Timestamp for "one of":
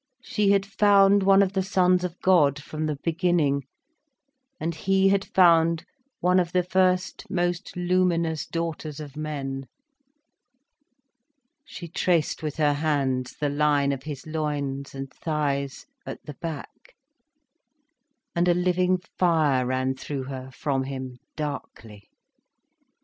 1.21-1.53, 6.21-6.53